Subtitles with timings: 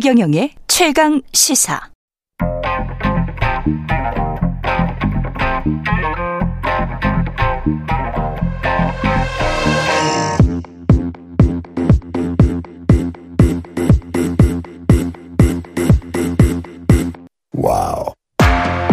[0.00, 1.78] 최경영의 최강 시사.
[17.52, 18.06] Wow.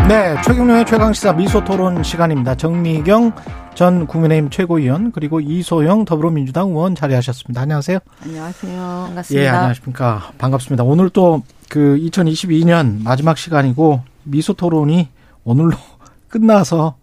[0.09, 2.55] 네, 최경영의 최강시사 미소토론 시간입니다.
[2.55, 3.31] 정미경
[3.77, 7.61] 전 국민의힘 최고위원 그리고 이소영 더불어민주당 의원 자리하셨습니다.
[7.61, 7.99] 안녕하세요.
[8.23, 9.03] 안녕하세요.
[9.07, 9.43] 반갑습니다.
[9.45, 10.31] 예, 안녕하십니까.
[10.39, 10.83] 반갑습니다.
[10.83, 15.09] 오늘 또 그 2022년 마지막 시간이고 미소 토론이
[15.43, 15.71] 오늘로
[16.29, 16.95] 끝나서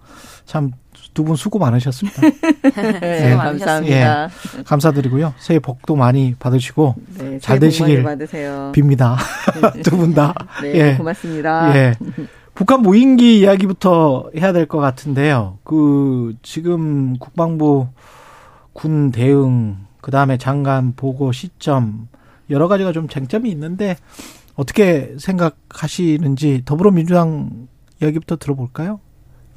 [0.47, 0.73] 참
[1.13, 2.23] 두 분 수고 많으셨습니다.
[3.01, 3.37] 네, 예.
[3.37, 4.25] 감사합니다.
[4.25, 5.33] 예, 감사드리고요.
[5.39, 8.73] 새해 복도 많이 받으시고 네, 잘 되시길 받으세요.
[8.75, 9.15] 빕니다.
[9.85, 10.35] 두 분 다.
[10.61, 10.95] 네, 예.
[10.97, 11.77] 고맙습니다.
[11.77, 11.95] 예.
[12.55, 15.59] 북한 무인기 이야기부터 해야 될 것 같은데요.
[15.65, 17.89] 그 지금 국방부
[18.73, 22.09] 군 대응, 그 다음에 장관 보고 시점
[22.51, 23.97] 여러 가지가 좀 쟁점이 있는데
[24.55, 27.67] 어떻게 생각하시는지 더불어민주당
[28.03, 29.01] 이야기부터 들어볼까요?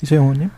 [0.01, 0.49] 이소영 의원님.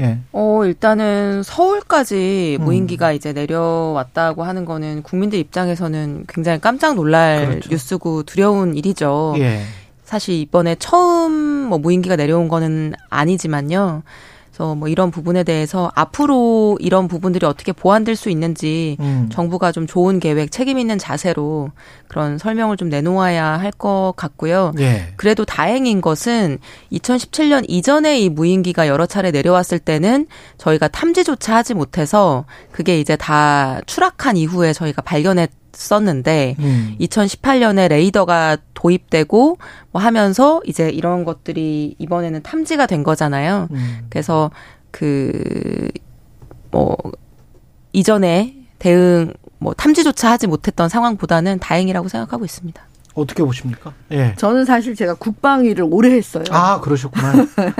[0.00, 0.18] 예.
[0.32, 2.64] 어, 일단은 서울까지 음.
[2.64, 7.70] 무인기가 이제 내려왔다고 하는 거는 국민들 입장에서는 굉장히 깜짝 놀랄 그렇죠.
[7.70, 9.34] 뉴스고 두려운 일이죠.
[9.38, 9.62] 예.
[10.06, 14.02] 사실 이번에 처음 뭐 무인기가 내려온 거는 아니지만요.
[14.48, 19.28] 그래서 뭐 이런 부분에 대해서 앞으로 이런 부분들이 어떻게 보완될 수 있는지 음.
[19.30, 21.72] 정부가 좀 좋은 계획, 책임 있는 자세로
[22.08, 24.72] 그런 설명을 좀 내놓아야 할 것 같고요.
[24.78, 25.08] 예.
[25.16, 26.58] 그래도 다행인 것은
[26.92, 30.26] 2017년 이전에 이 무인기가 여러 차례 내려왔을 때는
[30.56, 35.50] 저희가 탐지조차 하지 못해서 그게 이제 다 추락한 이후에 저희가 발견했
[35.92, 36.96] 었는데 음.
[37.00, 39.58] 2018년에 레이더가 도입되고
[39.92, 43.68] 뭐 하면서 이제 이런 것들이 이번에는 탐지가 된 거잖아요.
[43.70, 43.98] 음.
[44.10, 44.50] 그래서
[44.90, 46.96] 그뭐
[47.92, 52.82] 이전에 대응 뭐 탐지조차 하지 못했던 상황보다는 다행이라고 생각하고 있습니다.
[53.16, 53.94] 어떻게 보십니까?
[54.12, 54.34] 예.
[54.36, 56.44] 저는 사실 제가 국방위를 오래 했어요.
[56.50, 57.32] 아, 그러셨구나.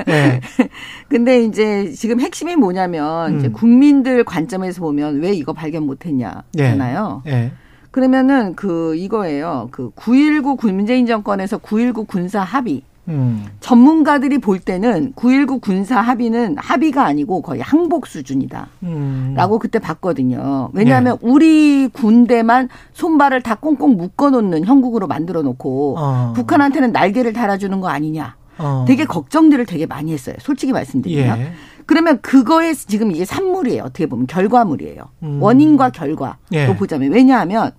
[0.09, 0.41] 예.
[1.09, 3.53] 근데 이제 지금 핵심이 뭐냐면 이제 음.
[3.53, 7.23] 국민들 관점에서 보면 왜 이거 발견 못 했냐잖아요.
[7.27, 7.53] 예.
[7.97, 9.69] 그러면은 그 이거예요.
[9.71, 12.83] 그 9.19 문재인 정권에서 9.19 군사 합의.
[13.09, 13.47] 음.
[13.61, 18.69] 전문가들이 볼 때는 9.19 군사 합의는 합의가 아니고 거의 항복 수준이다.
[18.83, 19.33] 음.
[19.35, 20.69] 라고 그때 봤거든요.
[20.75, 26.33] 왜냐하면 우리 군대만 손발을 다 꽁꽁 묶어 놓는 형국으로 만들어 놓고 어.
[26.37, 28.37] 북한한테는 날개를 달아주는 거 아니냐.
[28.59, 28.85] 어.
[28.87, 30.37] 되게 걱정들을 되게 많이 했어요.
[30.41, 31.39] 솔직히 말씀드리면.
[31.39, 31.53] 예.
[31.87, 33.83] 그러면 그거에 지금 이게 산물이에요.
[33.85, 35.03] 어떻게 보면 결과물이에요.
[35.23, 35.43] 음.
[35.43, 36.75] 원인과 결과로 예.
[36.75, 37.73] 보자면 왜냐하면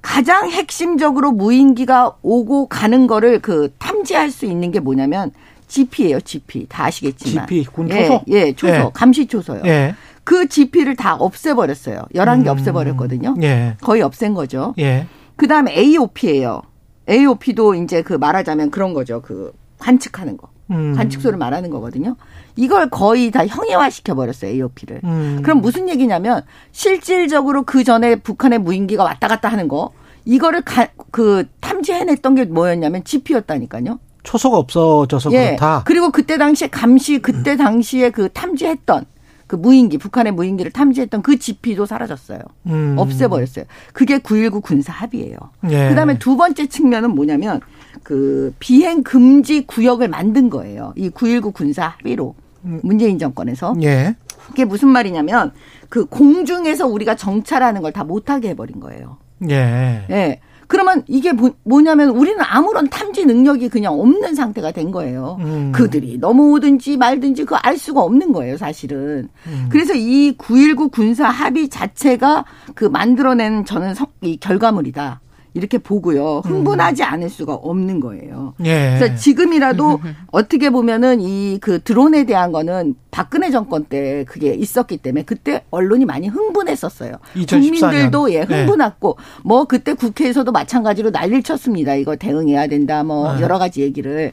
[0.00, 5.32] 가장 핵심적으로 무인기가 오고 가는 거를 그 탐지할 수 있는 게 뭐냐면
[5.68, 6.20] GP예요.
[6.20, 7.46] GP 다 아시겠지만.
[7.46, 8.22] GP, 군 예, 초소?
[8.28, 8.90] 예, 초소, 예.
[8.92, 9.62] 감시 초소요.
[9.64, 9.94] 예.
[10.24, 12.02] 그 GP를 다 없애버렸어요.
[12.14, 12.48] 11개 음.
[12.48, 13.36] 없애버렸거든요.
[13.42, 13.76] 예.
[13.80, 14.74] 거의 없앤 거죠.
[14.78, 15.06] 예.
[15.36, 16.62] 그 다음에 AOP예요.
[17.08, 19.22] AOP도 이제 그 말하자면 그런 거죠.
[19.22, 20.48] 그 관측하는 거.
[20.70, 20.94] 음.
[20.96, 22.16] 관측소를 말하는 거거든요.
[22.56, 24.50] 이걸 거의 다 형해화 시켜버렸어요.
[24.50, 25.00] AOP를.
[25.04, 25.40] 음.
[25.42, 29.92] 그럼 무슨 얘기냐면 실질적으로 그 전에 북한의 무인기가 왔다 갔다 하는 거
[30.24, 33.98] 이거를 가, 그 탐지해냈던 게 뭐였냐면 GP였다니까요.
[34.22, 35.46] 초소가 없어져서 예.
[35.46, 35.82] 그렇다.
[35.84, 39.04] 그리고 그때 당시에 감시 그때 당시에 그 탐지했던
[39.52, 42.38] 그 무인기 북한의 무인기를 탐지했던 그 GP도 사라졌어요.
[42.68, 42.94] 음.
[42.96, 43.66] 없애버렸어요.
[43.92, 45.36] 그게 9.19 군사 합의예요.
[45.68, 45.90] 예.
[45.90, 47.60] 그다음에 두 번째 측면은 뭐냐면
[48.02, 50.94] 그 비행 금지 구역을 만든 거예요.
[50.96, 54.16] 이 9.19 군사 합의로 문재인 정권에서 예.
[54.46, 55.52] 그게 무슨 말이냐면
[55.90, 59.18] 그 공중에서 우리가 정찰하는 걸 다 못하게 해버린 거예요.
[59.50, 60.06] 예.
[60.08, 60.40] 예.
[60.72, 65.36] 그러면 이게 뭐- 뭐냐면 우리는 아무런 탐지 능력이 그냥 없는 상태가 된 거예요.
[65.40, 65.70] 음.
[65.70, 69.28] 그들이 넘어오든지 말든지 그거 알 수가 없는 거예요, 사실은.
[69.46, 69.66] 음.
[69.70, 75.20] 그래서 이 9.19 군사 합의 자체가 그 만들어낸 저는 성- 이 결과물이다.
[75.54, 76.42] 이렇게 보고요.
[76.44, 78.54] 흥분하지 않을 수가 없는 거예요.
[78.60, 78.66] 음.
[78.66, 78.96] 예.
[78.98, 80.00] 그래서 지금이라도
[80.32, 86.04] 어떻게 보면은 이 그 드론에 대한 거는 박근혜 정권 때 그게 있었기 때문에 그때 언론이
[86.04, 87.16] 많이 흥분했었어요.
[87.36, 87.70] 2014 년.
[87.70, 88.60] 국민들도 예, 네.
[88.64, 91.94] 흥분했고 뭐 그때 국회에서도 마찬가지로 난리를 쳤습니다.
[91.94, 93.42] 이거 대응해야 된다 뭐 네.
[93.42, 94.32] 여러 가지 얘기를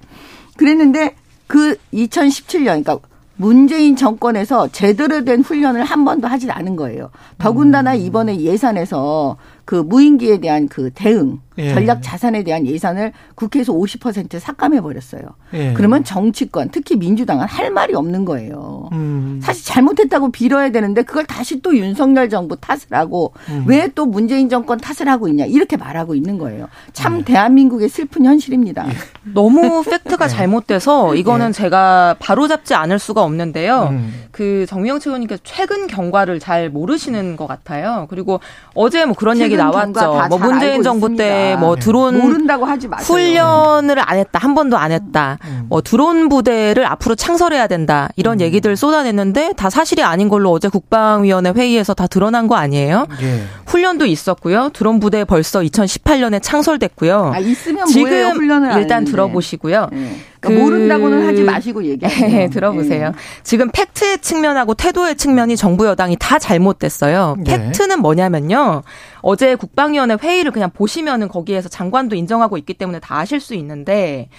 [0.58, 1.16] 그랬는데
[1.48, 3.00] 그 2017년 그러니까
[3.36, 7.10] 문재인 정권에서 제대로 된 훈련을 한 번도 하지 않은 거예요.
[7.38, 8.02] 더군다나 음.
[8.02, 9.38] 이번에 예산에서
[9.70, 11.74] 그 무인기에 대한 그 대응, 예.
[11.74, 15.22] 전략 자산에 대한 예산을 국회에서 50% 삭감해 버렸어요.
[15.54, 15.74] 예.
[15.74, 18.90] 그러면 정치권, 특히 민주당은 할 말이 없는 거예요.
[18.94, 19.40] 음.
[19.44, 23.66] 사실 잘못했다고 빌어야 되는데 그걸 다시 또 윤석열 정부 탓을 하고 음.
[23.68, 26.68] 왜또 문재인 정권 탓을 하고 있냐 이렇게 말하고 있는 거예요.
[26.94, 27.26] 참 네.
[27.26, 28.88] 대한민국의 슬픈 현실입니다.
[28.88, 28.94] 예.
[29.34, 31.52] 너무 팩트가 잘못돼서 이거는 예.
[31.52, 33.90] 제가 바로 잡지 않을 수가 없는데요.
[33.92, 34.14] 음.
[34.32, 38.08] 그 정명 최원님께서 최근 경과를 잘 모르시는 것 같아요.
[38.10, 38.40] 그리고
[38.74, 40.28] 어제 뭐 그런 얘기 나왔죠.
[40.30, 41.24] 뭐 문재인 정부 있습니다.
[41.24, 41.82] 때뭐 네.
[41.82, 43.06] 드론 모른다고 하지 마세요.
[43.16, 44.40] 훈련을 안 했다.
[44.40, 45.38] 한 번도 안 했다.
[45.46, 45.66] 음.
[45.70, 48.10] 뭐 드론 부대를 앞으로 창설해야 된다.
[48.16, 53.08] 이런 얘기들 쏟아냈는데 다 사실이 아닌 걸로 어제 국방위원회 회의에서 다 드러난 거 아니에요?
[53.22, 53.44] 예.
[53.68, 54.70] 훈련도 있었고요.
[54.74, 57.32] 드론 부대 벌써 2018년에 창설됐고요.
[57.34, 57.88] 아, 있으면 뭐예요?
[57.88, 59.06] 지금 훈련을 안 일단.
[59.06, 59.90] 들어보시고요.
[59.92, 60.16] 네.
[60.42, 62.30] 그- 그러니까 모른다고는 하지 마시고 얘기하세요.
[62.30, 63.14] 네, 들어보세요.
[63.44, 67.36] 지금 팩트의 측면하고 태도의 측면이 정부 여당이 다 잘못됐어요.
[67.40, 67.58] 네.
[67.58, 68.84] 팩트는 뭐냐면요.
[69.22, 74.30] 어제 국방위원회 회의를 그냥 보시면은 거기에서 장관도 인정하고 있기 때문에 다 아실 수 있는데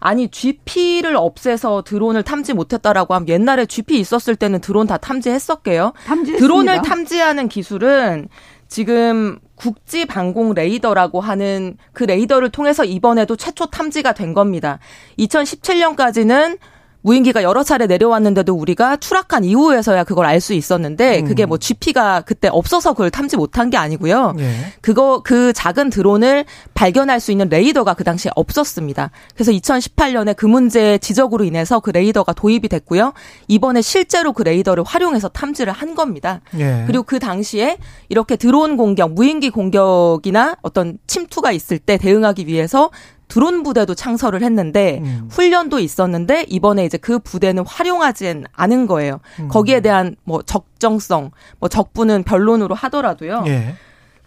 [0.00, 5.92] 아니 GP를 없애서 드론을 탐지 못했다라고 하면 옛날에 GP 있었을 때는 드론 다 탐지했었게요.
[6.06, 6.38] 탐지했습니다.
[6.38, 8.28] 드론을 탐지하는 기술은
[8.68, 14.78] 지금 국지 방공 레이더라고 하는 그 레이더를 통해서 이번에도 최초 탐지가 된 겁니다.
[15.18, 16.58] 2017년까지는
[17.02, 22.48] 무인기가 여러 차례 내려왔는데도 우리가 추락한 이후에서야 그걸 알 수 있었는데 그게 뭐 GP가 그때
[22.48, 24.34] 없어서 그걸 탐지 못한 게 아니고요.
[24.38, 24.54] 예.
[24.80, 29.10] 그거 그 작은 드론을 발견할 수 있는 레이더가 그 당시에 없었습니다.
[29.34, 33.14] 그래서 2018년에 그 문제 지적으로 인해서 그 레이더가 도입이 됐고요.
[33.48, 36.40] 이번에 실제로 그 레이더를 활용해서 탐지를 한 겁니다.
[36.56, 36.84] 예.
[36.86, 37.78] 그리고 그 당시에
[38.08, 42.90] 이렇게 드론 공격, 무인기 공격이나 어떤 침투가 있을 때 대응하기 위해서
[43.28, 45.28] 드론 부대도 창설을 했는데 음.
[45.30, 49.20] 훈련도 있었는데 이번에 이제 그 부대는 활용하진 않은 거예요.
[49.40, 49.48] 음.
[49.48, 53.44] 거기에 대한 뭐 적정성, 뭐 적부는 변론으로 하더라도요.
[53.46, 53.74] 예.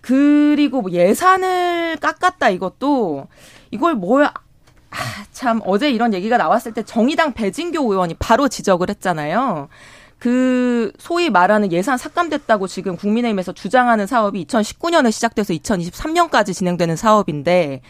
[0.02, 3.28] 그리고 뭐 예산을 깎았다 이것도
[3.70, 4.34] 이걸 뭐야
[4.92, 4.96] 아,
[5.32, 9.70] 참 어제 이런 얘기가 나왔을 때 정의당 배진교 의원이 바로 지적을 했잖아요.
[10.20, 17.82] 그 소위 말하는 예산 삭감됐다고 지금 국민의힘에서 주장하는 사업이 2019년에 시작돼서 2023년까지 진행되는 사업인데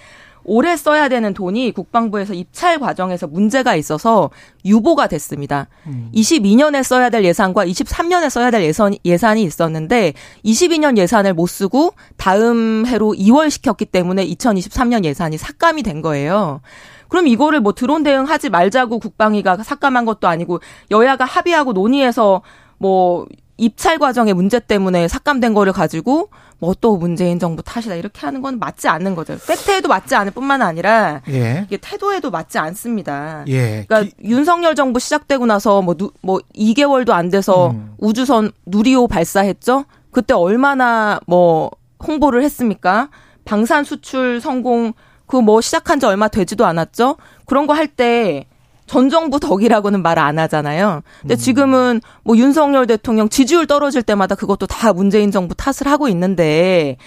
[0.44, 4.30] 올해 써야 되는 돈이 국방부에서 입찰 과정에서 문제가 있어서
[4.66, 5.68] 유보가 됐습니다.
[6.14, 10.14] 22년에 써야 될 예산과 23년에 써야 될 예산, 예산이 있었는데
[10.46, 16.62] 22년 예산을 못 쓰고 다음 해로 2월 시켰기 때문에 2023년 예산이 삭감이 된 거예요.
[17.08, 20.62] 그럼 이거를 뭐 드론 대응하지 말자고 국방위가 삭감한 것도 아니고
[20.92, 22.42] 여야가 합의하고 논의해서
[22.78, 23.26] 뭐
[23.62, 26.30] 입찰 과정의 문제 때문에 삭감된 거를 가지고
[26.60, 29.38] 뭐 또 문재인 정부 탓이다 이렇게 하는 건 맞지 않는 거죠.
[29.48, 31.64] 팩트에도 맞지 않을 뿐만 아니라 예.
[31.68, 33.44] 이게 태도에도 맞지 않습니다.
[33.48, 33.86] 예.
[33.88, 37.94] 그러니까 윤석열 정부 시작되고 나서 뭐, 누, 뭐 2개월도 안 돼서 음.
[38.00, 39.86] 우주선 누리호 발사했죠.
[40.12, 41.70] 그때 얼마나 뭐
[42.06, 43.10] 홍보를 했습니까?
[43.46, 44.94] 방산 수출 성공
[45.28, 47.16] 그 뭐 시작한 지 얼마 되지도 않았죠.
[47.46, 48.46] 그런 거 할 때
[48.88, 51.02] 전 정부 덕이라고는 말 안 하잖아요.
[51.22, 56.98] 근데 지금은 뭐 윤석열 대통령 지지율 떨어질 때마다 그것도 다 문재인 정부 탓을 하고 있는데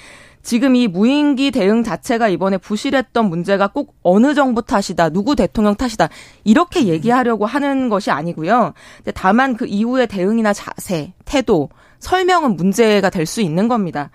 [0.43, 6.09] 지금 이 무인기 대응 자체가 이번에 부실했던 문제가 꼭 어느 정부 탓이다, 누구 대통령 탓이다,
[6.44, 8.75] 이렇게 얘기하려고 하는 것이 아니고요.
[8.99, 14.11] 근데 다만 그 이후의 대응이나 자세, 태도, 설명은 문제가 될 수 있는 겁니다.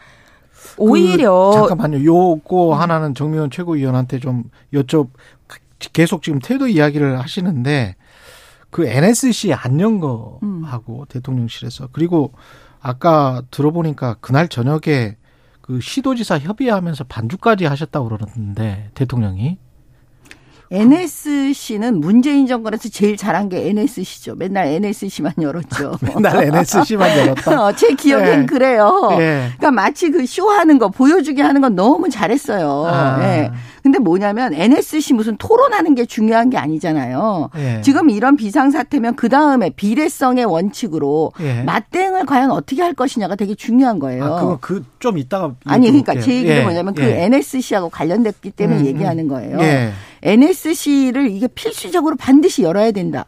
[0.78, 2.04] 오히려 그, 잠깐만요.
[2.06, 5.08] 요거 하나는 정미원 최고위원한테 좀 여쭤
[5.94, 7.96] 계속 지금 태도 이야기를 하시는데
[8.70, 12.34] 그 NSC 안 연 거하고 대통령실에서 그리고
[12.82, 15.18] 아까 들어보니까 그날 저녁에
[15.62, 19.58] 그 시도지사 협의하면서 반주까지 하셨다고 그러는데 대통령이
[20.72, 24.36] NSC는 문재인 정권에서 제일 잘한 게 NSC죠.
[24.36, 25.98] 맨날 NSC만 열었죠.
[26.16, 27.66] 맨날 NSC만 열었다.
[27.66, 28.46] 어, 제 기억엔 네.
[28.46, 29.10] 그래요.
[29.14, 29.50] 예.
[29.58, 32.86] 그러니까 마치 그 쇼하는 거 보여주게 하는 건 너무 잘했어요.
[32.88, 33.20] 아.
[33.24, 33.52] 예.
[33.82, 37.50] 근데 뭐냐면 NSC 무슨 토론하는 게 중요한 게 아니잖아요.
[37.58, 37.82] 예.
[37.82, 41.64] 지금 이런 비상사태면 그 다음에 비례성의 원칙으로 예.
[41.64, 44.26] 맞대응을 과연 어떻게 할 것이냐가 되게 중요한 거예요.
[44.26, 46.24] 아, 그거 그 좀 이따가 아니 그러니까 여쭤볼게요.
[46.26, 47.24] 제 얘기는 예, 뭐냐면 그 예.
[47.24, 49.58] NSC하고 관련됐기 때문에 음, 얘기하는 거예요.
[50.26, 50.32] 예.
[50.32, 53.26] NSC를 이게 필수적으로 반드시 열어야 된다.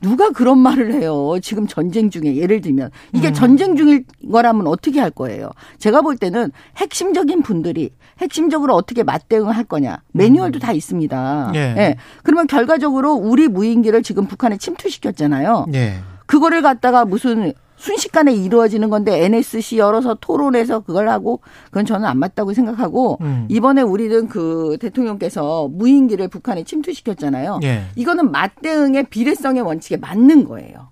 [0.00, 1.36] 누가 그런 말을 해요.
[1.42, 3.34] 지금 전쟁 중에 예를 들면 이게 음.
[3.34, 5.50] 전쟁 중일 거라면 어떻게 할 거예요.
[5.78, 11.52] 제가 볼 때는 핵심적인 분들이 핵심적으로 어떻게 맞대응을 할 거냐 매뉴얼도 다 있습니다.
[11.54, 11.96] 예.
[12.22, 15.66] 그러면 결과적으로 우리 무인기를 지금 북한에 침투시켰잖아요.
[15.74, 15.98] 예.
[16.26, 22.52] 그거를 갖다가 무슨 순식간에 이루어지는 건데 NSC 열어서 토론해서 그걸 하고 그건 저는 안 맞다고
[22.52, 23.46] 생각하고 음.
[23.48, 27.60] 이번에 우리는 그 대통령께서 무인기를 북한에 침투시켰잖아요.
[27.62, 27.84] 예.
[27.96, 30.88] 이거는 맞대응의 비례성의 원칙에 맞는 거예요.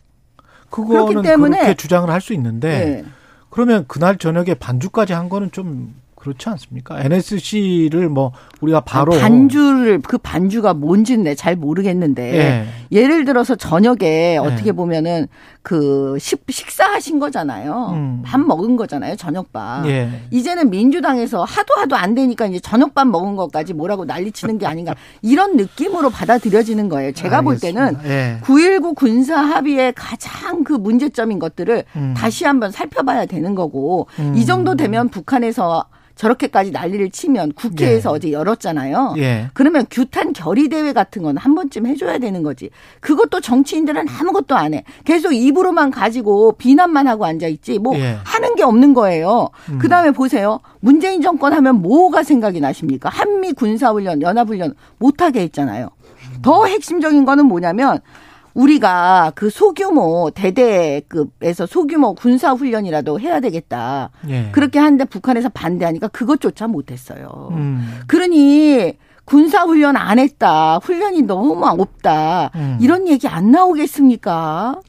[0.71, 2.69] 그거는 그렇기 때문에- 그렇게 주장을 할 수 있는데
[3.03, 3.05] 네.
[3.51, 7.01] 그러면 그날 저녁에 반주까지 한 거는 좀 그렇지 않습니까?
[7.01, 12.67] NSC를 뭐 우리가 바로 반주를 그 반주가 뭔지는 내가 잘 모르겠는데 예.
[12.91, 15.29] 예를 들어서 저녁에 어떻게 보면은
[15.63, 17.91] 그 식, 식사하신 거잖아요.
[17.93, 18.23] 음.
[18.25, 19.17] 밥 먹은 거잖아요.
[19.17, 19.87] 저녁밥.
[19.87, 20.09] 예.
[20.31, 25.57] 이제는 민주당에서 하도 하도 안 되니까 이제 저녁밥 먹은 것까지 뭐라고 난리치는 게 아닌가 이런
[25.57, 27.13] 느낌으로 받아들여지는 거예요.
[27.13, 28.15] 제가 볼 때는 알겠습니다.
[28.15, 28.41] 예.
[28.43, 32.15] 9.19 군사 합의의 가장 그 문제점인 것들을 음.
[32.17, 34.35] 다시 한번 살펴봐야 되는 거고 음.
[34.37, 35.85] 이 정도 되면 북한에서
[36.19, 38.15] 저렇게까지 난리를 치면 국회에서 예.
[38.15, 39.15] 어제 열었잖아요.
[39.19, 39.49] 예.
[39.55, 42.69] 그러면 규탄 결의 대회 같은 건 한 번쯤 해줘야 되는 거지.
[43.01, 44.83] 그것도 정치인들은 아무것도 안 해.
[45.05, 47.79] 계속 입으로만 가지고 비난만 하고 앉아 있지.
[47.79, 48.19] 뭐 예.
[48.25, 49.51] 하는 게 없는 거예요.
[49.71, 49.79] 음.
[49.79, 50.59] 그 다음에 보세요.
[50.81, 53.09] 문재인 정권 하면 뭐가 생각이 나십니까?
[53.09, 55.89] 한미 군사훈련, 연합훈련 못하게 했잖아요.
[56.43, 58.01] 더 핵심적인 거는 뭐냐면
[58.55, 64.11] 우리가 그 소규모 대대급에서 소규모 군사 훈련이라도 해야 되겠다.
[64.29, 64.51] 예.
[64.53, 67.49] 그렇게 하는데 북한에서 반대하니까 그것조차 못했어요.
[67.53, 68.01] 음.
[68.07, 70.79] 그러니 군사 훈련 안 했다.
[70.79, 72.51] 훈련이 너무 없다.
[72.55, 72.79] 음.
[72.81, 74.81] 이런 얘기 안 나오겠습니까?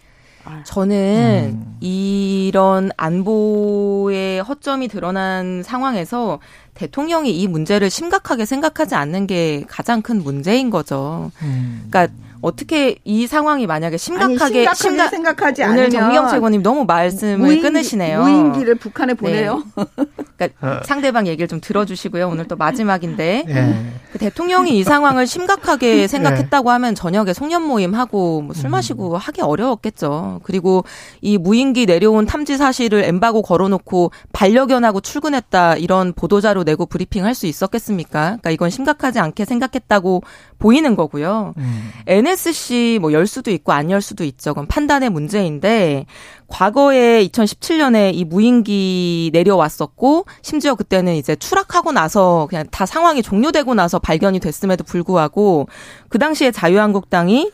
[0.64, 1.78] 저는 음.
[1.80, 6.40] 이런 안보의 허점이 드러난 상황에서
[6.74, 11.32] 대통령이 이 문제를 심각하게 생각하지 않는 게 가장 큰 문제인 거죠.
[11.44, 11.88] 음.
[11.90, 16.86] 그러니까 어떻게 이 상황이 만약에 아니, 심각하게 심각하게 심각- 생각하지 오늘 않으면 정미경 최고님 너무
[16.86, 18.22] 말씀을 무인기- 끊으시네요.
[18.22, 19.64] 무인기를 북한에 보내요.
[20.38, 22.30] 그러니까 상대방 얘기를 좀 들어주시고요.
[22.30, 23.76] 오늘 또 마지막인데 예.
[24.14, 26.08] 그 대통령이 이 상황을 심각하게
[26.50, 30.42] 생각했다고 하면 저녁에 송년 모임 하고 뭐 술 마시고 하기 어려웠겠죠.
[30.44, 30.84] 그리고
[31.22, 37.48] 이 무인기 내려온 탐지 사실을 엠바고 걸어놓고 반려견하고 출근했다 이런 보도자료 내고 브리핑 할 수
[37.48, 38.22] 있었겠습니까?
[38.42, 40.24] 그러니까 이건 심각하지 않게 생각했다고
[40.58, 41.54] 보이는 거고요.
[41.58, 41.92] 음.
[42.30, 44.54] NSC 뭐 열 수도 있고 안 열 수도 있죠.
[44.54, 46.06] 그건 판단의 문제인데
[46.48, 53.98] 과거에 2017년에 이 무인기 내려왔었고 심지어 그때는 이제 추락하고 나서 그냥 다 상황이 종료되고 나서
[53.98, 55.68] 발견이 됐음에도 불구하고
[56.10, 57.52] 그 당시에 자유한국당이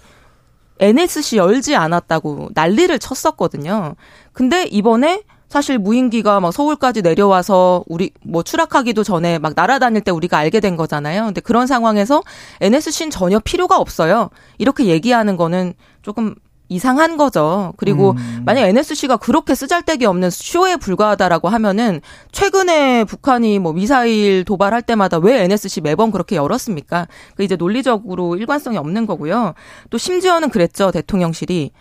[0.79, 3.95] NSC 열지 않았다고 난리를 쳤었거든요.
[4.33, 10.37] 근데 이번에 사실 무인기가 막 서울까지 내려와서 우리 뭐 추락하기도 전에 막 날아다닐 때 우리가
[10.37, 11.25] 알게 된 거잖아요.
[11.25, 12.23] 근데 그런 상황에서
[12.61, 14.29] NSC는 전혀 필요가 없어요.
[14.57, 16.35] 이렇게 얘기하는 거는 조금
[16.67, 17.73] 이상한 거죠.
[17.77, 18.41] 그리고 음.
[18.45, 25.43] 만약 NSC가 그렇게 쓰잘데기 없는 쇼에 불과하다라고 하면은 최근에 북한이 뭐 미사일 도발할 때마다 왜
[25.43, 27.07] NSC 매번 그렇게 열었습니까?
[27.35, 29.53] 그 이제 논리적으로 일관성이 없는 거고요.
[29.89, 30.91] 또 심지어는 그랬죠.
[30.91, 31.71] 대통령실이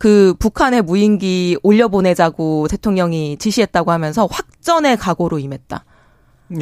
[0.00, 5.84] 그 북한의 무인기 올려보내자고 대통령이 지시했다고 하면서 확전의 각오로 임했다.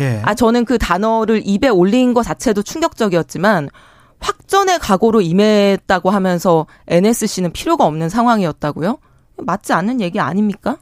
[0.01, 0.21] 예.
[0.25, 3.71] 아, 저는 그 단어를 입에 올린 것 자체도 충격적이었지만
[4.19, 8.99] 확전의 각오로 임했다고 하면서 NSC는 필요가 없는 상황이었다고요?
[9.37, 10.79] 맞지 않는 얘기 아닙니까?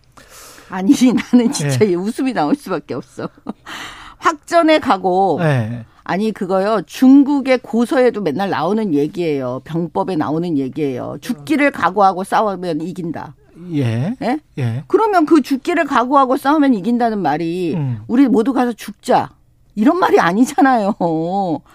[0.70, 1.90] 아니 나는 진짜 예.
[1.90, 3.28] 이 웃음이 나올 수밖에 없어.
[4.16, 5.84] 확전에 가고 예.
[6.08, 9.60] 아니 그거요 중국의 고서에도 맨날 나오는 얘기예요.
[9.64, 11.16] 병법에 나오는 얘기예요.
[11.20, 13.34] 죽기를 각오하고 싸우면 이긴다.
[13.74, 14.14] 예.
[14.22, 14.38] 예?
[14.58, 14.84] 예.
[14.86, 17.98] 그러면 그 죽기를 각오하고 싸우면 이긴다는 말이 음.
[18.06, 19.30] 우리 모두 가서 죽자.
[19.76, 20.94] 이런 말이 아니잖아요.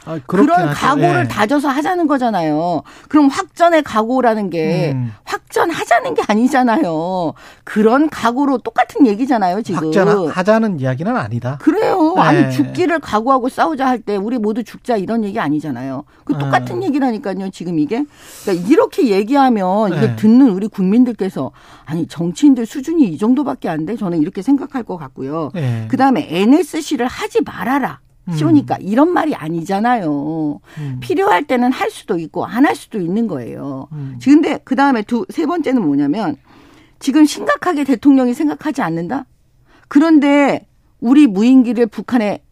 [0.05, 0.73] 아, 그런 하죠.
[0.75, 1.27] 각오를 예.
[1.27, 2.81] 다져서 하자는 거잖아요.
[3.07, 5.13] 그럼 확전의 각오라는 게 음.
[5.23, 7.33] 확전하자는 게 아니잖아요.
[7.63, 9.85] 그런 각오로 똑같은 얘기잖아요, 지금.
[9.85, 11.57] 확전하자는 이야기는 아니다.
[11.61, 12.13] 그래요.
[12.15, 12.21] 네.
[12.21, 16.05] 아니 죽기를 각오하고 싸우자 할 때 우리 모두 죽자 이런 얘기 아니잖아요.
[16.23, 16.83] 그 똑같은 음.
[16.83, 17.51] 얘기라니까요.
[17.51, 18.03] 지금 이게
[18.43, 20.15] 그러니까 이렇게 얘기하면 이게 네.
[20.15, 21.51] 듣는 우리 국민들께서
[21.85, 23.95] 아니 정치인들 수준이 이 정도밖에 안 돼.
[23.95, 25.51] 저는 이렇게 생각할 것 같고요.
[25.55, 25.85] 예.
[25.87, 27.90] 그 다음에 NSC를 하지 말아라.
[28.33, 30.59] 쉬우니까 이런 말이 아니잖아요.
[30.77, 30.97] 음.
[31.01, 33.87] 필요할 때는 할 수도 있고 안 할 수도 있는 거예요.
[33.91, 34.19] 음.
[34.23, 36.35] 근데 그 다음에 두 세 번째는 뭐냐면
[36.99, 39.25] 지금 심각하게 대통령이 생각하지 않는다.
[39.87, 40.67] 그런데
[40.99, 42.43] 우리 무인기를 북한에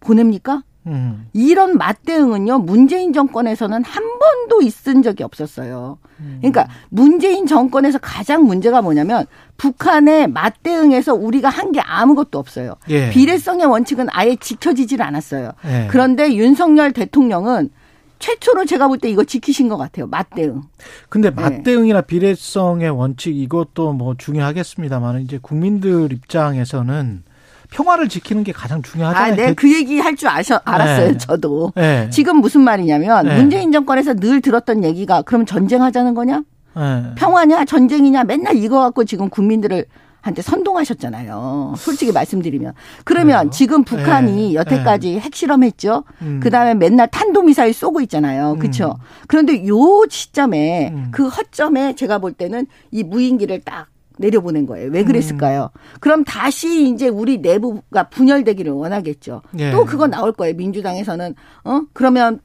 [0.00, 0.62] 보냅니까?
[0.86, 1.28] 음.
[1.32, 5.98] 이런 맞대응은요 문재인 정권에서는 한 번도 있은 적이 없었어요.
[6.40, 9.26] 그러니까 문재인 정권에서 가장 문제가 뭐냐면
[9.58, 12.76] 북한의 맞대응에서 우리가 한 게 아무것도 없어요.
[12.88, 13.10] 예.
[13.10, 15.50] 비례성의 원칙은 아예 지켜지질 않았어요.
[15.66, 15.88] 예.
[15.90, 17.70] 그런데 윤석열 대통령은
[18.18, 20.06] 최초로 제가 볼 때 이거 지키신 것 같아요.
[20.06, 20.62] 맞대응.
[21.10, 21.34] 근데 네.
[21.34, 27.24] 맞대응이나 비례성의 원칙 이것도 뭐 중요하겠습니다만 이제 국민들 입장에서는
[27.70, 29.32] 평화를 지키는 게 가장 중요하잖아요.
[29.32, 31.18] 아, 네, 그 얘기 할 줄 아셔, 알았어요, 네.
[31.18, 31.72] 저도.
[31.76, 32.08] 예.
[32.10, 33.36] 지금 무슨 말이냐면, 네.
[33.36, 36.42] 문재인 정권에서 늘 들었던 얘기가, 그럼 전쟁하자는 거냐?
[36.78, 37.14] 예.
[37.16, 37.64] 평화냐?
[37.66, 38.24] 전쟁이냐?
[38.24, 39.84] 맨날 이거 갖고 지금 국민들을
[40.22, 41.74] 한테 선동하셨잖아요.
[41.76, 42.72] 솔직히 말씀드리면.
[43.04, 43.50] 그러면 그래요?
[43.50, 44.54] 지금 북한이 네.
[44.54, 46.02] 여태까지 핵실험했죠.
[46.22, 46.40] 음.
[46.42, 48.56] 그 다음에 맨날 탄도미사일 쏘고 있잖아요.
[48.58, 48.98] 그렇죠.
[49.28, 49.76] 그런데 요
[50.08, 51.08] 시점에 음.
[51.12, 53.86] 그 허점에 제가 볼 때는 이 무인기를 딱
[54.18, 54.90] 내려보낸 거예요.
[54.90, 55.70] 왜 그랬을까요?
[55.72, 55.96] 음.
[56.00, 59.42] 그럼 다시 이제 우리 내부가 분열되기를 원하겠죠.
[59.58, 59.70] 예.
[59.70, 60.54] 또 그거 나올 거예요.
[60.54, 62.40] 민주당에서는 어 그러면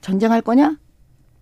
[0.00, 0.76] 전쟁할 거냐?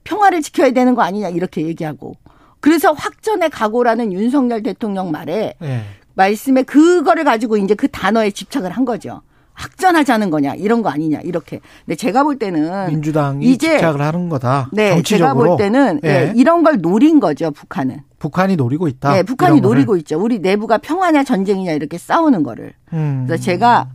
[0.05, 2.15] 평화를 지켜야 되는 거 아니냐 이렇게 얘기하고.
[2.61, 5.83] 그래서 확전의 각오라는 윤석열 대통령 말에 예.
[6.15, 9.23] 말씀에 그거를 가지고 이제 그 단어에 집착을 한 거죠.
[9.57, 11.61] 확전하자는 거냐 이런 거 아니냐 이렇게.
[11.85, 14.69] 근데 제가 볼 때는 민주당이 이제 집착을 하는 거다.
[14.73, 15.35] 네, 정치적으로.
[15.35, 16.09] 제가 볼 때는 예.
[16.09, 18.01] 예, 이런 걸 노린 거죠 북한은.
[18.19, 19.13] 북한이 노리고 있다.
[19.13, 19.77] 네, 북한이 이런 거를.
[19.77, 20.21] 노리고 있죠.
[20.21, 22.73] 우리 내부가 평화냐 전쟁이냐 이렇게 싸우는 거를.
[22.93, 23.25] 음.
[23.27, 23.89] 그래서 제가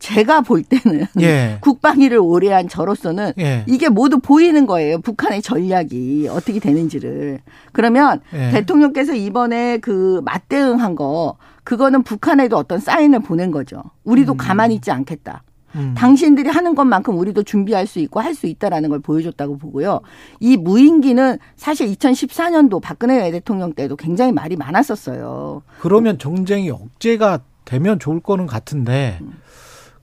[0.00, 1.58] 제가 볼 때는 예.
[1.62, 3.64] 국방위를 오래 한 저로서는 예.
[3.66, 5.00] 이게 모두 보이는 거예요.
[5.00, 7.40] 북한의 전략이 어떻게 되는지를.
[7.72, 8.50] 그러면 예.
[8.50, 13.82] 대통령께서 이번에 그 맞대응한 거 그거는 북한에도 어떤 사인을 보낸 거죠.
[14.04, 15.42] 우리도 가만히 있지 않겠다.
[15.76, 15.92] 음.
[15.96, 20.00] 당신들이 하는 것만큼 우리도 준비할 수 있고 할 수 있다라는 걸 보여줬다고 보고요.
[20.40, 25.62] 이 무인기는 사실 2014년도 박근혜 대통령 때도 굉장히 말이 많았었어요.
[25.80, 29.18] 그러면 정쟁이 억제가 되면 좋을 거는 같은데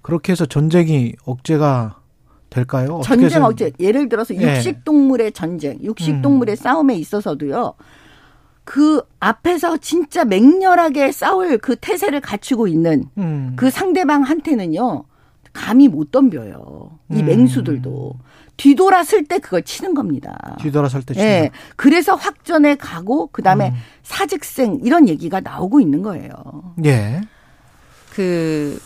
[0.02, 1.98] 그렇게 해서 전쟁이 억제가
[2.50, 3.00] 될까요?
[3.06, 4.42] 전쟁 생- 억제 예를 들어서 예.
[4.58, 7.76] 육식 동물의 전쟁, 육식 동물의 싸움에 있어서도요.
[8.72, 13.52] 그 앞에서 진짜 맹렬하게 싸울 그 태세를 갖추고 있는 음.
[13.58, 15.04] 그 상대방한테는요.
[15.52, 17.00] 감히 못 덤벼요.
[17.12, 17.26] 이 음.
[17.26, 18.16] 맹수들도
[18.56, 20.56] 뒤돌았을 때 그걸 치는 겁니다.
[20.62, 21.42] 뒤돌아설 때 예.
[21.42, 21.58] 친다.
[21.76, 23.76] 그래서 확전에 가고 그다음에 음.
[24.04, 26.32] 사직생 이런 얘기가 나오고 있는 거예요.
[26.86, 27.20] 예.
[28.14, 28.80] 그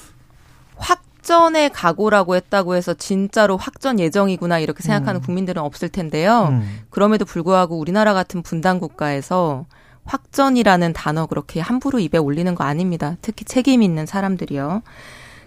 [1.25, 6.49] 확전의 각오라고 했다고 해서 진짜로 확전 예정이구나 이렇게 생각하는 국민들은 없을 텐데요.
[6.51, 6.81] 음.
[6.91, 9.65] 그럼에도 불구하고 우리나라 같은 분단 국가에서
[10.05, 13.17] 확전이라는 단어 그렇게 함부로 입에 올리는 거 아닙니다.
[13.23, 14.83] 특히 책임 있는 사람들이요.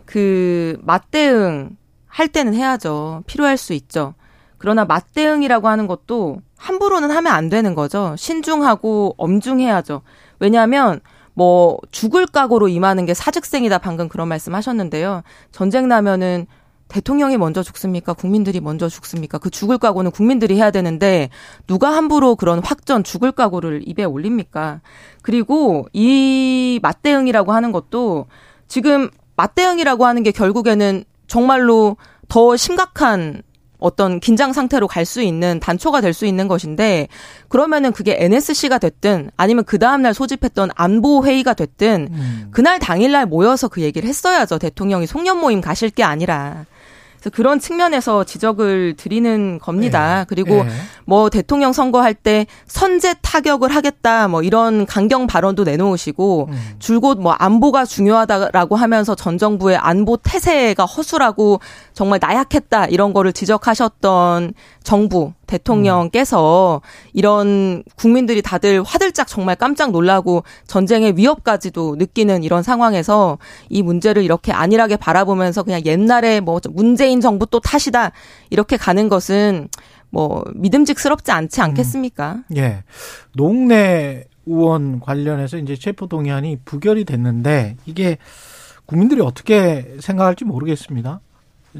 [0.04, 1.76] 그 맞대응
[2.08, 3.22] 할 때는 해야죠.
[3.28, 4.14] 필요할 수 있죠.
[4.58, 8.16] 그러나 맞대응이라고 하는 것도 함부로는 하면 안 되는 거죠.
[8.18, 10.02] 신중하고 엄중해야죠.
[10.40, 10.98] 왜냐하면
[11.38, 15.22] 뭐 죽을 각오로 임하는 게 사직생이다 방금 그런 말씀 하셨는데요.
[15.52, 16.48] 전쟁 나면은
[16.88, 18.12] 대통령이 먼저 죽습니까?
[18.12, 19.38] 국민들이 먼저 죽습니까?
[19.38, 21.30] 그 죽을 각오는 국민들이 해야 되는데
[21.68, 24.80] 누가 함부로 그런 확전 죽을 각오를 입에 올립니까?
[25.22, 28.26] 그리고 이 맞대응이라고 하는 것도
[28.66, 33.42] 지금 맞대응이라고 하는 게 결국에는 정말로 더 심각한
[33.78, 37.08] 어떤 긴장 상태로 갈 수 있는 단초가 될 수 있는 것인데
[37.48, 42.48] 그러면은 그게 NSC가 됐든 아니면 그 다음날 소집했던 안보 회의가 됐든 음.
[42.50, 44.58] 그날 당일날 모여서 그 얘기를 했어야죠.
[44.58, 46.66] 대통령이 송년 모임 가실 게 아니라.
[47.18, 50.20] 그래서 그런 측면에서 지적을 드리는 겁니다.
[50.20, 50.24] 예.
[50.28, 50.68] 그리고 예.
[51.04, 56.76] 뭐 대통령 선거할 때 선제 타격을 하겠다 뭐 이런 강경 발언도 내놓으시고 음.
[56.78, 61.60] 줄곧 뭐 안보가 중요하다라고 하면서 전 정부의 안보 태세가 허술하고
[61.92, 64.54] 정말 나약했다 이런 거를 지적하셨던
[64.88, 66.80] 정부 대통령께서
[67.12, 73.36] 이런 국민들이 다들 화들짝 정말 깜짝 놀라고 전쟁의 위협까지도 느끼는 이런 상황에서
[73.68, 78.12] 이 문제를 이렇게 안일하게 바라보면서 그냥 옛날에 뭐 문재인 정부 또 탓이다
[78.48, 79.68] 이렇게 가는 것은
[80.08, 82.44] 뭐 믿음직스럽지 않지 않겠습니까?
[82.56, 82.82] 예.
[83.34, 88.16] 농내 의원 관련해서 이제 체포 동의안이 부결이 됐는데 이게
[88.86, 91.20] 국민들이 어떻게 생각할지 모르겠습니다.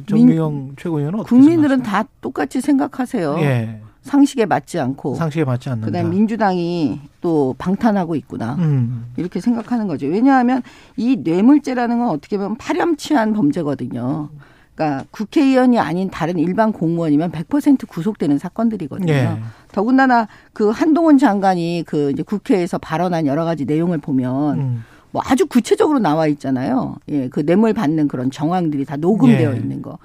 [0.07, 2.03] 정미영 최고위원은 국민들은 생각하세요?
[2.03, 3.37] 다 똑같이 생각하세요.
[3.41, 3.81] 예.
[4.03, 5.87] 상식에 맞지 않고 상식에 맞지 않는다.
[5.87, 8.55] 그다음에 민주당이 또 방탄하고 있구나.
[8.55, 9.07] 음.
[9.17, 10.07] 이렇게 생각하는 거죠.
[10.07, 10.63] 왜냐하면
[10.97, 14.31] 이 뇌물죄라는 건 어떻게 보면 파렴치한 범죄거든요.
[14.75, 19.13] 그러니까 국회의원이 아닌 다른 일반 공무원이면 100% 구속되는 사건들이거든요.
[19.13, 19.37] 예.
[19.73, 24.85] 더군다나 그 한동훈 장관이 그 이제 국회에서 발언한 여러 가지 내용을 보면 음.
[25.11, 26.97] 뭐 아주 구체적으로 나와 있잖아요.
[27.09, 29.57] 예, 그 뇌물 받는 그런 정황들이 다 녹음되어 예.
[29.57, 29.99] 있는 거.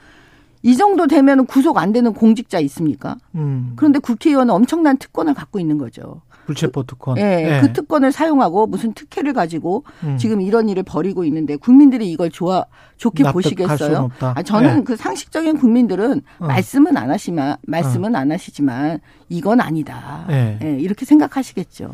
[0.61, 3.17] 이 정도 되면 구속 안 되는 공직자 있습니까?
[3.35, 3.73] 음.
[3.75, 6.21] 그런데 국회의원은 엄청난 특권을 갖고 있는 거죠.
[6.45, 7.17] 불체포 특권.
[7.17, 10.17] 예, 그 특권을 사용하고 무슨 특혜를 가지고 음.
[10.17, 12.65] 지금 이런 일을 벌이고 있는데 국민들이 이걸 좋아
[12.97, 14.09] 좋게 보시겠어요?
[14.19, 14.83] 아, 저는 예.
[14.83, 16.45] 그 상식적인 국민들은 어.
[16.45, 20.25] 말씀은 안 하시만 말씀은 안 하시지만 이건 아니다.
[20.29, 20.59] 예.
[20.61, 21.93] 예, 이렇게 생각하시겠죠.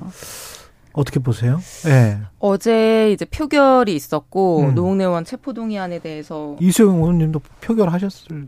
[0.93, 1.59] 어떻게 보세요?
[1.87, 2.19] 예.
[2.39, 4.75] 어제 이제 표결이 있었고 음.
[4.75, 8.47] 노웅래 의원 체포동의안에 대해서 이수영 의원님도 표결하셨을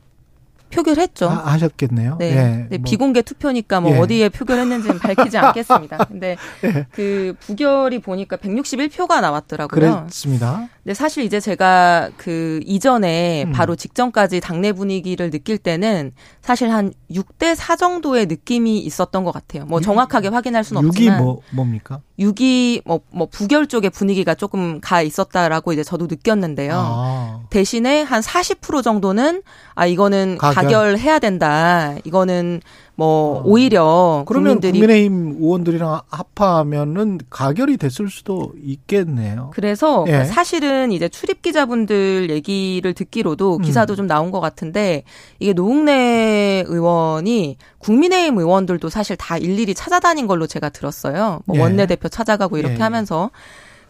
[0.72, 1.28] 표결했죠.
[1.28, 2.16] 하, 하셨겠네요.
[2.18, 2.26] 네.
[2.32, 2.68] 예.
[2.70, 2.90] 네, 뭐.
[2.90, 3.98] 비공개 투표니까 뭐 예.
[4.00, 6.06] 어디에 표결했는지는 밝히지 않겠습니다.
[6.06, 6.86] 근데 예.
[6.92, 10.04] 그 부결이 보니까 161표가 나왔더라고요.
[10.04, 10.70] 그랬습니다.
[10.84, 13.52] 근데 사실 이제 제가 그 이전에 음.
[13.52, 19.66] 바로 직전까지 당내 분위기를 느낄 때는 사실 한 6대 4 정도의 느낌이 있었던 것 같아요.
[19.66, 22.00] 뭐 육- 정확하게 확인할 수는 6이 없지만 뭐 뭡니까?
[22.18, 26.74] 6이 뭐, 뭐 부결 쪽의 분위기가 조금 가 있었다라고 이제 저도 느꼈는데요.
[26.76, 27.40] 아.
[27.52, 29.44] 대신에 한 40% 정도는
[29.76, 30.38] 아 이거는.
[30.40, 30.98] 가결.
[30.98, 31.96] 해야 된다.
[32.06, 32.60] 이거는
[32.96, 33.44] 뭐 어.
[33.46, 39.52] 오히려 그러면 국민들이 국민의힘 의원들이랑 합하면은 가결이 됐을 수도 있겠네요.
[39.54, 40.26] 그래서 예.
[40.26, 43.62] 사실은 이제 출입 기자분들 얘기를 듣기로도 음.
[43.62, 45.04] 기사도 좀 나온 것 같은데
[45.40, 51.42] 이게 노웅래 의원이 국민의힘 의원들도 사실 다 일일이 찾아다닌 걸로 제가 들었어요.
[51.46, 51.62] 뭐 예.
[51.62, 52.82] 원내대표 찾아가고 이렇게 예.
[52.82, 53.32] 하면서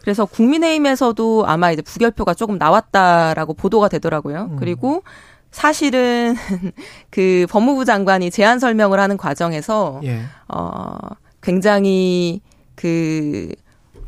[0.02, 4.48] 그래서 국민의힘에서도 아마 이제 부결표가 조금 나왔다라고 보도가 되더라고요.
[4.52, 4.56] 음.
[4.58, 5.02] 그리고
[5.52, 6.34] 사실은
[7.10, 10.22] 그 법무부 장관이 제안 설명을 하는 과정에서 예.
[10.48, 10.96] 어,
[11.40, 12.40] 굉장히
[12.74, 13.50] 그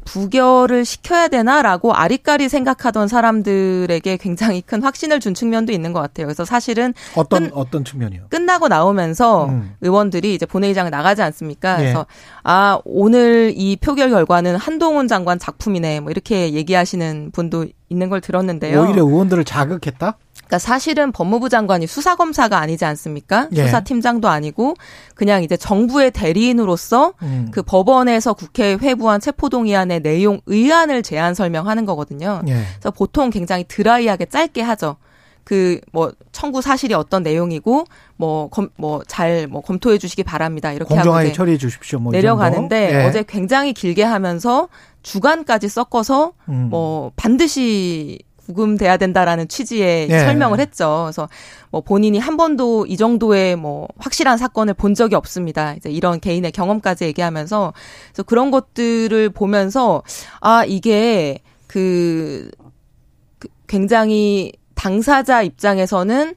[0.07, 6.27] 부결을 시켜야 되나라고 아리까리 생각하던 사람들에게 굉장히 큰 확신을 준 측면도 있는 것 같아요.
[6.27, 8.25] 그래서 사실은 어떤 끝- 어떤 측면이요?
[8.29, 9.75] 끝나고 나오면서 음.
[9.81, 11.77] 의원들이 이제 본회의장에 나가지 않습니까?
[11.79, 11.85] 예.
[11.85, 12.07] 그래서
[12.43, 18.83] 아 오늘 이 표결 결과는 한동훈 장관 작품이네 뭐 이렇게 얘기하시는 분도 있는 걸 들었는데요.
[18.83, 20.19] 오히려 의원들을 자극했다?
[20.47, 23.49] 그러니까 사실은 법무부 장관이 수사 검사가 아니지 않습니까?
[23.53, 23.65] 예.
[23.65, 24.75] 수사팀장도 아니고
[25.15, 27.49] 그냥 이제 정부의 대리인으로서 음.
[27.51, 32.43] 그 법원에서 국회에 회부한 체포동의안의 내용 의안을 제안 설명하는 거거든요.
[32.49, 32.63] 예.
[32.79, 34.97] 그래서 보통 굉장히 드라이하게 짧게 하죠.
[35.45, 37.85] 그 뭐 청구 사실이 어떤 내용이고
[38.17, 40.73] 뭐검뭐잘뭐 검토해 주시기 바랍니다.
[40.73, 41.99] 이렇게 공정하게 처리해 주십시오.
[42.01, 42.93] 뭐이 내려가는데?
[42.93, 43.05] 예.
[43.07, 44.69] 어제 굉장히 길게 하면서
[45.03, 46.69] 주간까지 섞어서 음.
[46.71, 50.19] 뭐 반드시 구금돼야 된다라는 취지의 예.
[50.21, 51.03] 설명을 했죠.
[51.05, 51.29] 그래서
[51.71, 55.75] 뭐 본인이 한 번도 이 정도의 뭐 확실한 사건을 본 적이 없습니다.
[55.75, 57.73] 이제 이런 개인의 경험까지 얘기하면서
[58.09, 60.03] 그래서 그런 것들을 보면서
[60.41, 62.51] 아 이게 그,
[63.39, 66.35] 그 굉장히 당사자 입장에서는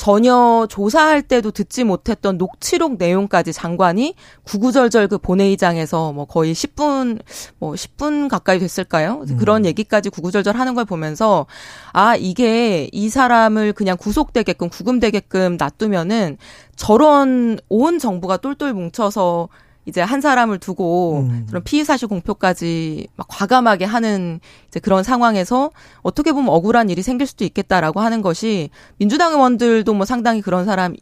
[0.00, 7.20] 전혀 조사할 때도 듣지 못했던 녹취록 내용까지 장관이 구구절절 그 본회의장에서 뭐 거의 10분
[7.58, 9.18] 뭐 10분 가까이 됐을까요?
[9.18, 11.44] 그래서 그런 얘기까지 구구절절 하는 걸 보면서
[11.92, 16.38] 아 이게 이 사람을 그냥 구속되게끔 구금되게끔 놔두면은
[16.76, 19.50] 저런 온 정부가 똘똘 뭉쳐서
[19.86, 21.46] 이제 한 사람을 두고 음.
[21.48, 25.70] 그런 피의 사실 공표까지 막 과감하게 하는 이제 그런 상황에서
[26.02, 30.94] 어떻게 보면 억울한 일이 생길 수도 있겠다라고 하는 것이 민주당 의원들도 뭐 상당히 그런 사람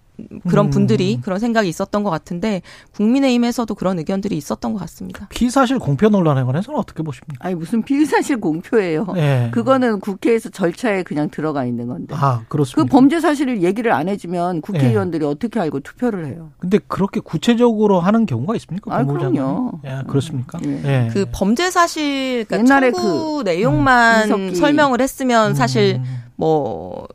[0.49, 0.71] 그런 음.
[0.71, 2.63] 분들이 그런 생각이 있었던 것 같은데
[2.95, 5.27] 국민의힘에서도 그런 의견들이 있었던 것 같습니다.
[5.31, 7.45] 피사실 공표 논란에 관해서는 어떻게 보십니까?
[7.47, 9.07] 아니 무슨 피의사실 공표예요.
[9.17, 9.51] 예.
[9.53, 12.15] 그거는 국회에서 절차에 그냥 들어가 있는 건데.
[12.19, 12.91] 아, 그 그렇습니다.
[12.91, 15.29] 범죄 사실을 얘기를 안 해주면 국회의원들이 예.
[15.29, 16.51] 어떻게 알고 투표를 해요?
[16.59, 18.95] 근데 그렇게 구체적으로 하는 경우가 있습니까?
[18.95, 19.05] 아?
[19.05, 19.81] 그럼요.
[19.85, 20.59] 예, 그렇습니까?
[20.65, 20.83] 예.
[20.85, 21.11] 예.
[21.13, 24.55] 그 범죄 사실 그러니까 옛날에 청구 내용만 이석기.
[24.57, 26.23] 설명을 했으면 사실 음.
[26.37, 27.07] 뭐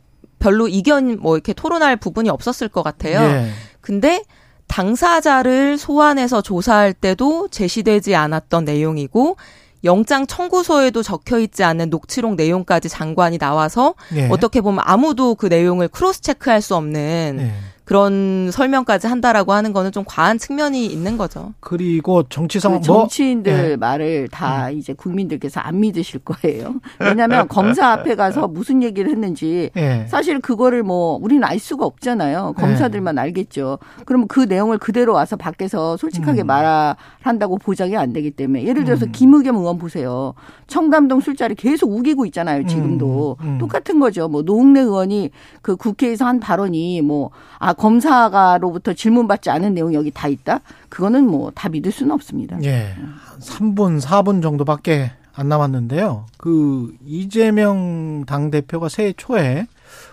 [0.44, 3.18] 별로 이견 뭐 이렇게 토론할 부분이 없었을 것 같아요.
[3.18, 3.48] 예.
[3.80, 4.22] 근데
[4.66, 9.38] 당사자를 소환해서 조사할 때도 제시되지 않았던 내용이고
[9.84, 14.28] 영장 청구서에도 적혀 있지 않은 녹취록 내용까지 장관이 나와서 예.
[14.28, 17.52] 어떻게 보면 아무도 그 내용을 크로스 체크할 수 없는 예.
[17.84, 21.52] 그런 설명까지 한다라고 하는 거는 좀 과한 측면이 있는 거죠.
[21.60, 23.76] 그리고 정치 그뭐 정치인들 예.
[23.76, 26.76] 말을 다 이제 국민들께서 안 믿으실 거예요.
[26.98, 30.06] 왜냐하면 검사 앞에 가서 무슨 얘기를 했는지 예.
[30.08, 32.54] 사실 그거를 뭐 우리는 알 수가 없잖아요.
[32.56, 33.78] 검사들만 알겠죠.
[34.06, 36.46] 그러면 그 내용을 그대로 와서 밖에서 솔직하게 음.
[36.46, 39.12] 말한다고 보장이 안 되기 때문에 예를 들어서 음.
[39.12, 40.32] 김의겸 의원 보세요.
[40.68, 42.66] 청담동 술자리 계속 우기고 있잖아요.
[42.66, 43.58] 지금도 음, 음.
[43.58, 44.28] 똑같은 거죠.
[44.28, 50.60] 뭐 노웅래 의원이 그 국회에서 한 발언이 뭐아 검사가로부터 질문받지 않은 내용이 여기 다 있다.
[50.88, 52.62] 그거는 뭐 다 믿을 수는 없습니다.
[52.64, 52.94] 예.
[52.96, 56.26] 한 3분, 4분 정도밖에 안 남았는데요.
[56.38, 59.66] 그 이재명 당대표가 새해 초에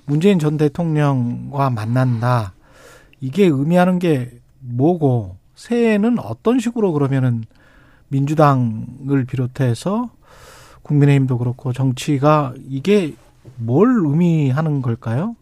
[0.06, 2.54] 문재인 전 대통령과 만난다.
[3.19, 7.43] 이게 의미하는 게 뭐고 새해에는 어떤 식으로 그러면은
[8.08, 10.10] 민주당을 비롯해서
[10.84, 13.13] 국민의힘도 그렇고 정치가 이게
[13.58, 15.36] 뭘 의미하는 걸까요?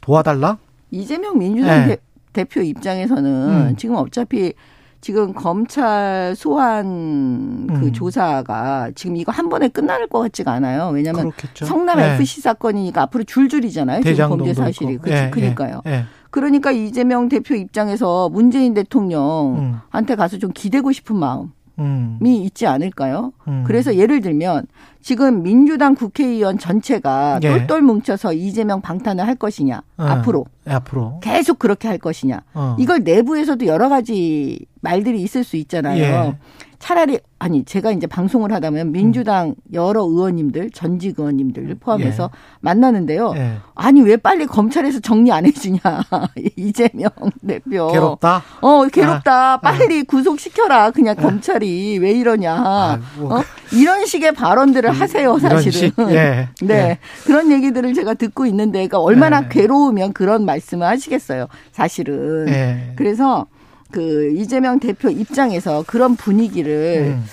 [0.00, 0.58] 도와달라?
[0.90, 1.96] 이재명 민주당 네.
[2.32, 3.76] 대, 표 입장에서는 음.
[3.76, 4.52] 지금 어차피
[5.00, 7.92] 지금 검찰 소환 그 음.
[7.92, 10.88] 조사가 지금 이거 한 번에 끝날 것 같지가 않아요.
[10.88, 11.66] 왜냐하면 그렇겠죠.
[11.66, 12.14] 성남 예.
[12.14, 14.02] FC 사건이니까 앞으로 줄줄이잖아요.
[14.02, 14.98] 지금 범죄 사실이.
[14.98, 15.82] 그치, 예, 그러니까요.
[15.86, 16.04] 예, 예.
[16.30, 23.32] 그러니까 이재명 대표 입장에서 문재인 대통령한테 음, 가서 좀 기대고 싶은 마음이 음, 있지 않을까요?
[23.46, 23.64] 음.
[23.66, 24.66] 그래서 예를 들면
[25.00, 27.48] 지금 민주당 국회의원 전체가 예.
[27.48, 30.02] 똘똘 뭉쳐서 이재명 방탄을 할 것이냐 어.
[30.02, 32.76] 앞으로 예, 앞으로 계속 그렇게 할 것이냐 어.
[32.78, 36.02] 이걸 내부에서도 여러 가지 말들이 있을 수 있잖아요.
[36.02, 36.38] 예.
[36.78, 43.32] 차라리 아니 제가 이제 방송을 하다 보면 민주당 여러 의원님들 전직 의원님들 포함해서 만나는데요.
[43.36, 43.56] 예.
[43.74, 45.78] 아니 왜 빨리 검찰에서 정리 안 해주냐
[46.56, 47.10] 이재명
[47.46, 47.88] 대표.
[47.88, 48.42] 괴롭다.
[48.60, 49.58] 어 괴롭다.
[49.58, 50.90] 빨리 구속 시켜라.
[50.90, 52.54] 그냥 검찰이 왜 이러냐.
[52.54, 53.42] 아, 뭐, 어?
[53.72, 55.72] 이런 식의 발언들을 하세요 이런 사실은.
[55.72, 55.94] 식?
[56.10, 56.48] 예.
[56.62, 56.74] 네.
[56.74, 56.98] 예.
[57.24, 59.48] 그런 얘기들을 제가 듣고 있는데, 그러니까 얼마나 네.
[59.50, 61.48] 괴로우면 그런 말씀을 하시겠어요.
[61.72, 62.48] 사실은.
[62.48, 62.92] 예.
[62.96, 63.46] 그래서
[63.90, 67.24] 그 이재명 대표 입장에서 그런 분위기를 음.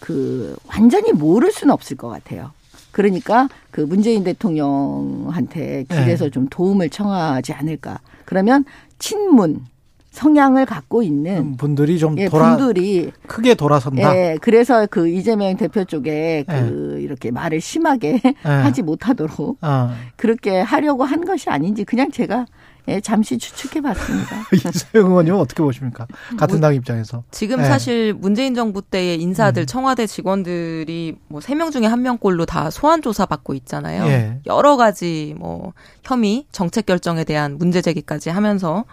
[0.00, 2.52] 그 완전히 모를 수는 없을 것 같아요.
[2.90, 6.30] 그러니까 그 문재인 대통령한테 길에서 네.
[6.30, 8.00] 좀 도움을 청하지 않을까.
[8.24, 8.64] 그러면
[8.98, 9.64] 친문
[10.10, 12.28] 성향을 갖고 있는 분들이 좀 예, 음.
[12.30, 14.16] 돌아 분들이 크게 돌아선다.
[14.16, 17.02] 예, 그래서 그 이재명 대표 쪽에 그 네.
[17.02, 18.34] 이렇게 말을 심하게 예.
[18.42, 19.90] 하지 못하도록 어.
[20.16, 22.46] 그렇게 하려고 한 것이 아닌지 그냥 제가
[22.88, 24.36] 예, 잠시 추측해봤습니다.
[24.52, 26.06] 이소영 의원님은 어떻게 보십니까?
[26.38, 27.22] 같은 당 입장에서.
[27.30, 27.64] 지금 네.
[27.66, 29.66] 사실 문재인 정부 때의 인사들 음.
[29.66, 34.04] 청와대 직원들이 뭐 세 명 중에 한 명꼴로 다 소환 조사 받고 있잖아요.
[34.06, 34.40] 예.
[34.46, 35.72] 여러 가지 뭐
[36.02, 38.84] 혐의, 정책 결정에 대한 문제 제기까지 하면서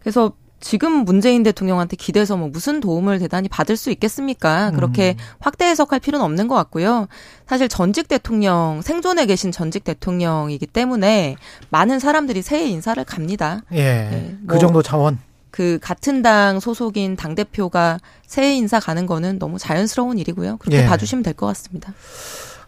[0.00, 4.70] 그래서 지금 문재인 대통령한테 기대서 뭐 무슨 도움을 대단히 받을 수 있겠습니까?
[4.70, 7.08] 그렇게 확대 해석할 필요는 없는 것 같고요.
[7.46, 11.36] 사실 전직 대통령, 생존에 계신 전직 대통령이기 때문에
[11.70, 13.62] 많은 사람들이 새해 인사를 갑니다.
[13.72, 13.82] 예.
[13.82, 15.18] 네, 그뭐 정도 차원.
[15.50, 20.58] 그 같은 당 소속인 당 대표가 새해 인사 가는 거는 너무 자연스러운 일이고요.
[20.58, 20.86] 그렇게 예.
[20.86, 21.92] 봐주시면 될 것 같습니다.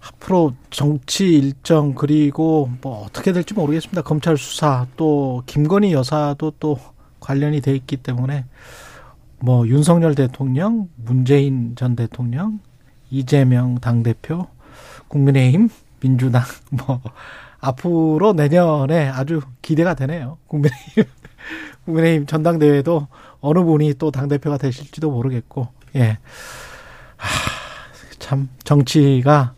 [0.06, 4.02] 앞으로 정치 일정 그리고 뭐 어떻게 될지 모르겠습니다.
[4.02, 6.78] 검찰 수사 또 김건희 여사도 또
[7.24, 8.44] 관련이 돼 있기 때문에
[9.40, 12.60] 뭐 윤석열 대통령, 문재인 전 대통령,
[13.10, 14.46] 이재명 당 대표,
[15.08, 17.00] 국민의힘, 민주당 뭐
[17.60, 20.36] 앞으로 내년에 아주 기대가 되네요.
[20.46, 21.04] 국민의힘
[21.84, 23.08] 국민의힘 전당대회도
[23.40, 26.18] 어느 분이 또 당 대표가 되실지도 모르겠고 예.
[27.16, 27.28] 하,
[28.18, 29.54] 참 정치가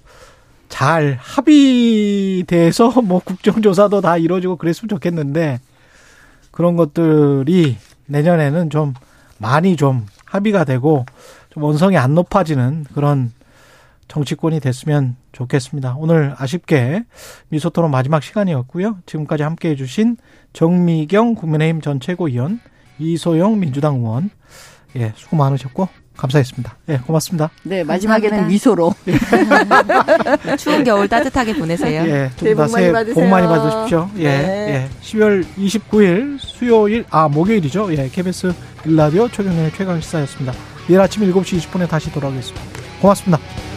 [0.68, 5.60] 잘 합의돼서 뭐 국정조사도 다 이루어지고 그랬으면 좋겠는데
[6.56, 8.94] 그런 것들이 내년에는 좀
[9.36, 11.04] 많이 좀 합의가 되고
[11.50, 13.30] 좀 원성이 안 높아지는 그런
[14.08, 15.96] 정치권이 됐으면 좋겠습니다.
[15.98, 17.04] 오늘 아쉽게
[17.50, 18.96] 미소토론 마지막 시간이었고요.
[19.04, 20.16] 지금까지 함께 해주신
[20.54, 22.60] 정미경 국민의힘 전 최고위원,
[22.98, 24.30] 이소영 민주당 의원,
[24.96, 26.76] 예, 수고 많으셨고 감사했습니다.
[26.88, 27.50] 예, 고맙습니다.
[27.62, 28.52] 네, 마지막에는 감사합니다.
[28.52, 28.94] 미소로.
[30.58, 32.02] 추운 겨울 따뜻하게 보내세요.
[32.02, 33.14] 예, 새해 두분 다복 많이 새해 받으세요.
[33.14, 34.10] 복 많이 받으십시오.
[34.18, 34.68] 예, 네.
[34.68, 34.88] 예.
[35.02, 37.92] 10월 29일 수요일, 아, 목요일이죠.
[37.96, 38.52] 예, KBS
[38.84, 40.52] 일라디오 최경련의 최강 시사였습니다.
[40.88, 42.62] 내일 아침 7시 20분에 다시 돌아오겠습니다.
[43.00, 43.75] 고맙습니다.